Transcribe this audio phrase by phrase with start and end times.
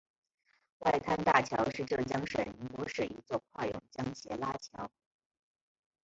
[0.79, 4.89] 外滩大桥是浙江省宁波市一座跨甬江斜拉桥。